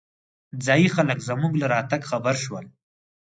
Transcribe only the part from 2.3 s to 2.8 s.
شول.